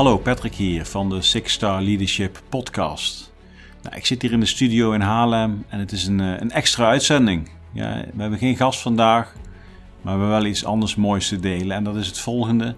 Hallo, 0.00 0.18
Patrick 0.18 0.54
hier 0.54 0.84
van 0.84 1.08
de 1.08 1.22
Six 1.22 1.52
Star 1.52 1.82
Leadership 1.82 2.42
Podcast. 2.48 3.32
Nou, 3.82 3.96
ik 3.96 4.06
zit 4.06 4.22
hier 4.22 4.32
in 4.32 4.40
de 4.40 4.46
studio 4.46 4.92
in 4.92 5.00
Haarlem 5.00 5.64
en 5.68 5.78
het 5.78 5.92
is 5.92 6.06
een, 6.06 6.20
eh, 6.20 6.40
een 6.40 6.50
extra 6.50 6.88
uitzending. 6.88 7.50
Ja, 7.72 8.04
we 8.14 8.20
hebben 8.20 8.38
geen 8.38 8.56
gast 8.56 8.80
vandaag, 8.80 9.32
maar 10.02 10.14
we 10.14 10.20
hebben 10.20 10.28
wel 10.28 10.44
iets 10.44 10.64
anders 10.64 10.94
moois 10.94 11.28
te 11.28 11.40
delen. 11.40 11.76
En 11.76 11.84
dat 11.84 11.96
is 11.96 12.06
het 12.06 12.18
volgende. 12.18 12.74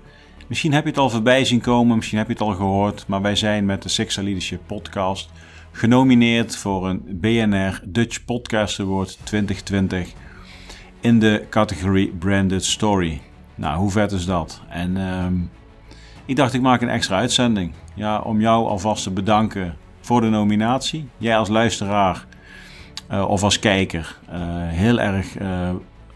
Misschien 0.47 0.73
heb 0.73 0.83
je 0.83 0.89
het 0.89 0.99
al 0.99 1.11
voorbij 1.11 1.45
zien 1.45 1.61
komen, 1.61 1.97
misschien 1.97 2.19
heb 2.19 2.27
je 2.27 2.33
het 2.33 2.43
al 2.43 2.55
gehoord, 2.55 3.05
maar 3.07 3.23
wij 3.23 3.37
zijn 3.37 3.65
met 3.65 3.83
de 3.83 3.89
Six 3.89 4.13
Star 4.13 4.25
Leadership 4.25 4.61
Podcast 4.67 5.31
genomineerd 5.73 6.57
voor 6.57 6.89
een 6.89 7.03
BNR 7.21 7.83
Dutch 7.85 8.25
Podcast 8.25 8.81
Award 8.81 9.19
2020 9.25 10.09
in 11.01 11.19
de 11.19 11.47
categorie 11.51 12.09
Branded 12.09 12.65
Story. 12.65 13.21
Nou, 13.55 13.79
hoe 13.79 13.91
vet 13.91 14.13
is 14.13 14.25
dat? 14.25 14.61
En 14.69 14.97
ehm, 14.97 15.35
ik 16.25 16.37
dacht, 16.37 16.55
ik 16.55 16.61
maak 16.61 16.83
een 16.83 16.89
extra 16.89 17.17
uitzending. 17.17 17.73
Ja, 17.95 18.19
om 18.19 18.41
jou 18.41 18.69
alvast 18.69 19.03
te 19.03 19.11
bedanken 19.11 19.77
voor 20.01 20.21
de 20.21 20.29
nominatie. 20.29 21.09
Jij 21.19 21.37
als 21.37 21.49
luisteraar 21.49 22.27
uh, 23.13 23.29
of 23.29 23.43
als 23.43 23.59
kijker. 23.59 24.17
Uh, 24.29 24.37
heel 24.69 25.01
erg 25.01 25.39
uh, 25.41 25.71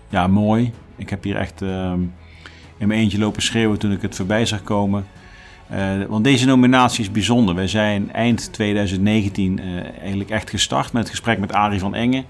ja, 0.09 0.27
mooi. 0.27 0.73
Ik 0.97 1.11
heb 1.11 1.23
hier 1.23 1.37
echt 1.37 1.63
ehm, 1.63 2.01
in 2.79 2.89
mijn 2.89 3.01
eentje 3.01 3.19
lopen 3.19 3.43
schreeuwen 3.43 3.79
toen 3.79 3.93
ik 3.93 4.03
het 4.03 4.17
voorbij 4.17 4.47
zag 4.47 4.63
komen. 4.63 5.07
want 6.09 6.25
deze 6.25 6.47
nominatie 6.47 7.05
is 7.05 7.11
bijzonder. 7.11 7.55
Wij 7.55 7.69
zijn 7.69 8.13
eind 8.13 8.53
2019 8.53 9.61
eigenlijk 10.01 10.31
echt 10.31 10.51
gestart 10.51 10.93
met 10.93 11.03
het 11.03 11.11
gesprek 11.11 11.39
met 11.39 11.53
Arie 11.53 11.81
van 11.81 11.95
Engen. 11.95 12.25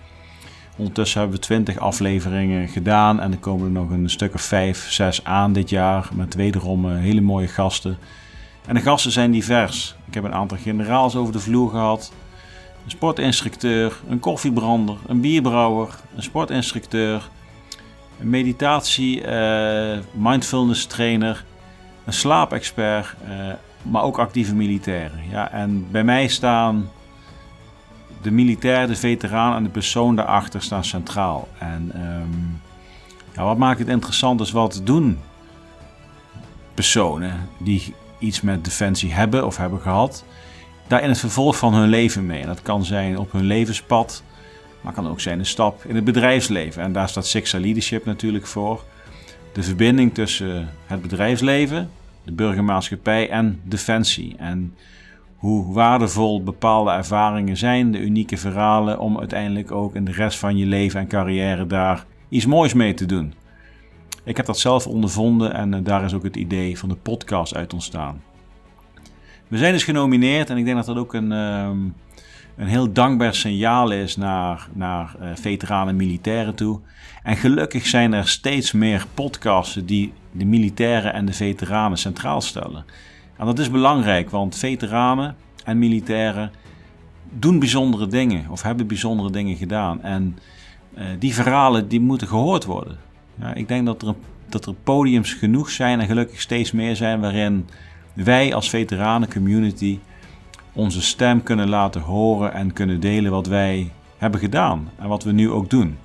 Ondertussen 0.76 1.20
hebben 1.20 1.38
we 1.38 1.44
20 1.44 1.78
afleveringen 1.78 2.68
gedaan 2.68 3.20
en 3.20 3.32
er 3.32 3.38
komen 3.38 3.66
er 3.66 3.72
nog 3.72 3.90
een 3.90 4.10
stuk 4.10 4.34
of 4.34 4.42
5, 4.42 4.90
6 4.90 5.24
aan 5.24 5.52
dit 5.52 5.70
jaar 5.70 6.08
met 6.14 6.34
wederom 6.34 6.84
uh, 6.84 6.98
hele 6.98 7.20
mooie 7.20 7.48
gasten. 7.48 7.98
En 8.66 8.74
de 8.74 8.80
gasten 8.80 9.12
zijn 9.12 9.30
divers. 9.30 9.96
Ik 10.06 10.14
heb 10.14 10.24
een 10.24 10.34
aantal 10.34 10.58
generaals 10.58 11.16
over 11.16 11.32
de 11.32 11.40
vloer 11.40 11.70
gehad, 11.70 12.12
een 12.84 12.90
sportinstructeur, 12.90 14.00
een 14.08 14.20
koffiebrander, 14.20 14.96
een 15.06 15.20
bierbrouwer, 15.20 15.88
een 16.16 16.22
sportinstructeur, 16.22 17.28
een 18.20 18.30
meditatie, 18.30 19.26
uh, 19.26 19.98
mindfulness 20.12 20.86
trainer, 20.86 21.44
een 22.04 22.12
slaapexpert, 22.12 23.14
uh, 23.28 23.52
maar 23.82 24.02
ook 24.02 24.18
actieve 24.18 24.54
militairen. 24.54 25.20
Ja, 25.30 25.52
en 25.52 25.86
bij 25.90 26.04
mij 26.04 26.28
staan 26.28 26.90
de 28.22 28.30
militair, 28.30 28.86
de 28.86 28.96
veteraan 28.96 29.56
en 29.56 29.62
de 29.62 29.68
persoon 29.68 30.16
daarachter 30.16 30.62
staan 30.62 30.84
centraal. 30.84 31.48
En 31.58 31.92
um, 31.94 32.60
ja, 33.34 33.44
wat 33.44 33.56
maakt 33.56 33.78
het 33.78 33.88
interessant 33.88 34.40
is 34.40 34.50
wat 34.50 34.80
doen 34.84 35.18
personen 36.74 37.48
die 37.58 37.94
iets 38.18 38.40
met 38.40 38.64
defensie 38.64 39.12
hebben 39.12 39.46
of 39.46 39.56
hebben 39.56 39.80
gehad, 39.80 40.24
daar 40.86 41.02
in 41.02 41.08
het 41.08 41.18
vervolg 41.18 41.56
van 41.56 41.74
hun 41.74 41.88
leven 41.88 42.26
mee. 42.26 42.40
En 42.40 42.46
dat 42.46 42.62
kan 42.62 42.84
zijn 42.84 43.18
op 43.18 43.32
hun 43.32 43.44
levenspad, 43.44 44.22
maar 44.80 44.92
kan 44.92 45.08
ook 45.08 45.20
zijn 45.20 45.38
een 45.38 45.46
stap 45.46 45.84
in 45.84 45.94
het 45.94 46.04
bedrijfsleven. 46.04 46.82
En 46.82 46.92
daar 46.92 47.08
staat 47.08 47.26
Sixa 47.26 47.58
Leadership 47.58 48.04
natuurlijk 48.04 48.46
voor. 48.46 48.84
De 49.52 49.62
verbinding 49.62 50.14
tussen 50.14 50.68
het 50.86 51.02
bedrijfsleven, 51.02 51.90
de 52.24 52.32
burgermaatschappij 52.32 53.30
en 53.30 53.60
defensie. 53.62 54.34
En 54.38 54.74
hoe 55.36 55.72
waardevol 55.72 56.42
bepaalde 56.42 56.90
ervaringen 56.90 57.56
zijn, 57.56 57.92
de 57.92 58.00
unieke 58.00 58.36
verhalen, 58.36 58.98
om 58.98 59.18
uiteindelijk 59.18 59.72
ook 59.72 59.94
in 59.94 60.04
de 60.04 60.12
rest 60.12 60.38
van 60.38 60.56
je 60.56 60.66
leven 60.66 61.00
en 61.00 61.08
carrière 61.08 61.66
daar 61.66 62.04
iets 62.28 62.46
moois 62.46 62.72
mee 62.72 62.94
te 62.94 63.06
doen. 63.06 63.34
Ik 64.24 64.36
heb 64.36 64.46
dat 64.46 64.58
zelf 64.58 64.86
ondervonden 64.86 65.54
en 65.54 65.74
eh, 65.74 65.80
daar 65.84 66.04
is 66.04 66.14
ook 66.14 66.22
het 66.22 66.36
idee 66.36 66.78
van 66.78 66.88
de 66.88 66.94
podcast 66.94 67.54
uit 67.54 67.72
ontstaan. 67.72 68.22
We 69.48 69.58
zijn 69.58 69.72
dus 69.72 69.84
genomineerd 69.84 70.50
en 70.50 70.56
ik 70.56 70.64
denk 70.64 70.76
dat 70.76 70.86
dat 70.86 70.96
ook 70.96 71.14
een, 71.14 71.32
ehm, 71.32 71.78
een 72.56 72.66
heel 72.66 72.92
dankbaar 72.92 73.34
signaal 73.34 73.90
is 73.90 74.16
naar, 74.16 74.68
naar 74.72 75.16
uh, 75.20 75.28
veteranen 75.34 75.88
en 75.88 75.96
militairen 75.96 76.54
toe. 76.54 76.80
En 77.22 77.36
gelukkig 77.36 77.86
zijn 77.86 78.12
er 78.12 78.28
steeds 78.28 78.72
meer 78.72 79.06
podcasten 79.14 79.86
die 79.86 80.12
de 80.32 80.44
militairen 80.44 81.12
en 81.12 81.26
de 81.26 81.32
veteranen 81.32 81.98
centraal 81.98 82.40
stellen. 82.40 82.84
En 83.38 83.46
dat 83.46 83.58
is 83.58 83.70
belangrijk, 83.70 84.30
want 84.30 84.56
veteranen 84.56 85.36
en 85.64 85.78
militairen 85.78 86.50
doen 87.30 87.58
bijzondere 87.58 88.06
dingen 88.06 88.46
of 88.50 88.62
hebben 88.62 88.86
bijzondere 88.86 89.30
dingen 89.30 89.56
gedaan. 89.56 90.02
En 90.02 90.38
uh, 90.98 91.04
die 91.18 91.34
verhalen 91.34 91.88
die 91.88 92.00
moeten 92.00 92.28
gehoord 92.28 92.64
worden. 92.64 92.98
Ja, 93.40 93.54
ik 93.54 93.68
denk 93.68 93.86
dat 93.86 94.02
er, 94.02 94.14
dat 94.48 94.66
er 94.66 94.74
podiums 94.74 95.32
genoeg 95.32 95.70
zijn 95.70 96.00
en 96.00 96.06
gelukkig 96.06 96.40
steeds 96.40 96.72
meer 96.72 96.96
zijn 96.96 97.20
waarin 97.20 97.68
wij 98.12 98.54
als 98.54 98.70
veteranencommunity 98.70 99.98
onze 100.72 101.02
stem 101.02 101.42
kunnen 101.42 101.68
laten 101.68 102.00
horen 102.00 102.52
en 102.52 102.72
kunnen 102.72 103.00
delen 103.00 103.30
wat 103.30 103.46
wij 103.46 103.90
hebben 104.16 104.40
gedaan 104.40 104.90
en 104.98 105.08
wat 105.08 105.24
we 105.24 105.32
nu 105.32 105.50
ook 105.50 105.70
doen. 105.70 105.98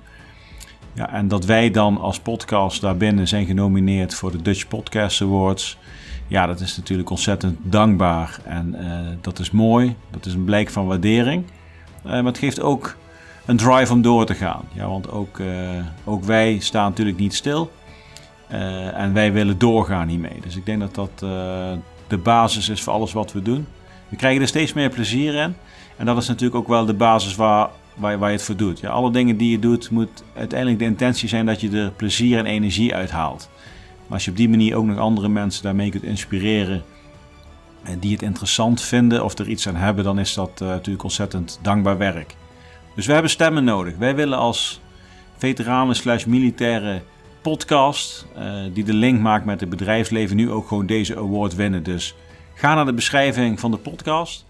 Ja, 0.94 1.12
en 1.12 1.28
dat 1.28 1.44
wij 1.44 1.70
dan 1.70 2.00
als 2.00 2.20
podcast 2.20 2.80
daarbinnen 2.80 3.28
zijn 3.28 3.46
genomineerd 3.46 4.14
voor 4.14 4.30
de 4.30 4.42
Dutch 4.42 4.68
Podcast 4.68 5.22
Awards 5.22 5.78
ja, 6.32 6.46
dat 6.46 6.60
is 6.60 6.76
natuurlijk 6.76 7.10
ontzettend 7.10 7.58
dankbaar. 7.62 8.38
En 8.44 8.76
uh, 8.80 8.98
dat 9.20 9.38
is 9.38 9.50
mooi. 9.50 9.96
Dat 10.10 10.26
is 10.26 10.34
een 10.34 10.44
blijk 10.44 10.70
van 10.70 10.86
waardering. 10.86 11.44
Uh, 12.06 12.10
maar 12.12 12.24
het 12.24 12.38
geeft 12.38 12.60
ook 12.60 12.96
een 13.44 13.56
drive 13.56 13.92
om 13.92 14.02
door 14.02 14.26
te 14.26 14.34
gaan. 14.34 14.64
Ja, 14.72 14.88
want 14.88 15.10
ook, 15.10 15.38
uh, 15.38 15.48
ook 16.04 16.24
wij 16.24 16.58
staan 16.58 16.88
natuurlijk 16.88 17.18
niet 17.18 17.34
stil. 17.34 17.72
en 18.94 19.12
wij 19.12 19.32
willen 19.32 19.58
doorgaan 19.58 20.08
hiermee. 20.08 20.40
Dus 20.40 20.56
ik 20.56 20.66
denk 20.66 20.80
dat 20.80 20.94
dat 20.94 21.18
de 22.06 22.18
basis 22.22 22.68
is 22.68 22.82
voor 22.82 22.92
alles 22.92 23.12
wat 23.12 23.32
we 23.32 23.42
doen. 23.42 23.66
We 24.08 24.16
krijgen 24.16 24.42
er 24.42 24.48
steeds 24.48 24.72
meer 24.72 24.90
plezier 24.90 25.34
in. 25.34 25.54
En 25.96 26.06
dat 26.06 26.16
is 26.16 26.28
natuurlijk 26.28 26.56
ook 26.56 26.68
wel 26.68 26.86
de 26.86 26.94
basis 26.94 27.36
waar, 27.36 27.68
waar, 27.94 28.18
waar 28.18 28.30
je 28.30 28.36
het 28.36 28.44
voor 28.44 28.56
doet. 28.56 28.80
Ja, 28.80 28.90
alle 28.90 29.10
dingen 29.10 29.36
die 29.36 29.50
je 29.50 29.58
doet, 29.58 29.90
moet 29.90 30.24
uiteindelijk 30.36 30.78
de 30.78 30.84
intentie 30.84 31.28
zijn 31.28 31.46
dat 31.46 31.60
je 31.60 31.70
er 31.70 31.90
plezier 31.90 32.38
en 32.38 32.46
energie 32.46 32.94
uit 32.94 33.10
haalt. 33.10 33.50
Maar 34.02 34.12
als 34.12 34.24
je 34.24 34.30
op 34.30 34.36
die 34.36 34.48
manier 34.48 34.76
ook 34.76 34.84
nog 34.84 34.98
andere 34.98 35.28
mensen 35.28 35.62
daarmee 35.62 35.90
kunt 35.90 36.02
inspireren 36.02 36.82
en 37.82 37.98
die 37.98 38.12
het 38.12 38.22
interessant 38.22 38.80
vinden 38.80 39.24
of 39.24 39.38
er 39.38 39.48
iets 39.48 39.68
aan 39.68 39.76
hebben, 39.76 40.04
dan 40.04 40.18
is 40.18 40.34
dat 40.34 40.60
uh, 40.62 40.68
natuurlijk 40.68 41.04
ontzettend 41.04 41.58
dankbaar 41.62 41.98
werk. 41.98 42.36
Dus 42.94 43.06
we 43.06 43.12
hebben 43.12 43.30
stemmen 43.30 43.64
nodig. 43.64 43.96
Wij 43.96 44.14
willen 44.14 44.38
als 44.38 44.80
veteranen 45.36 45.96
slash 45.96 46.24
militaire 46.24 47.02
podcast, 47.42 48.26
uh, 48.38 48.54
die 48.72 48.84
de 48.84 48.94
link 48.94 49.20
maakt 49.20 49.44
met 49.44 49.60
het 49.60 49.68
bedrijfsleven, 49.70 50.36
nu 50.36 50.50
ook 50.50 50.68
gewoon 50.68 50.86
deze 50.86 51.16
award 51.16 51.54
winnen. 51.54 51.82
Dus 51.82 52.14
ga 52.54 52.74
naar 52.74 52.84
de 52.84 52.94
beschrijving 52.94 53.60
van 53.60 53.70
de 53.70 53.76
podcast. 53.76 54.46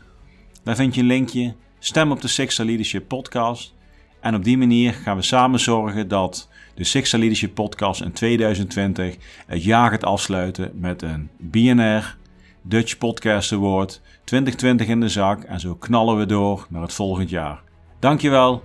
Daar 0.62 0.76
vind 0.76 0.94
je 0.94 1.00
een 1.00 1.06
linkje. 1.06 1.54
Stem 1.78 2.10
op 2.10 2.20
de 2.20 2.28
Sixer 2.28 2.64
Leadership 2.64 3.08
podcast. 3.08 3.74
En 4.22 4.34
op 4.34 4.44
die 4.44 4.58
manier 4.58 4.92
gaan 4.92 5.16
we 5.16 5.22
samen 5.22 5.60
zorgen 5.60 6.08
dat 6.08 6.48
de 6.74 6.84
Sixer 6.84 7.18
Leadership 7.18 7.54
Podcast 7.54 8.00
in 8.00 8.12
2020 8.12 9.16
het 9.46 9.64
jaar 9.64 9.90
gaat 9.90 10.04
afsluiten 10.04 10.70
met 10.74 11.02
een 11.02 11.30
BNR 11.38 12.16
Dutch 12.62 12.98
Podcast 12.98 13.52
Award 13.52 14.00
2020 14.24 14.86
in 14.86 15.00
de 15.00 15.08
zak. 15.08 15.42
En 15.42 15.60
zo 15.60 15.74
knallen 15.74 16.18
we 16.18 16.26
door 16.26 16.66
naar 16.68 16.82
het 16.82 16.92
volgend 16.92 17.30
jaar. 17.30 17.62
Dankjewel 17.98 18.62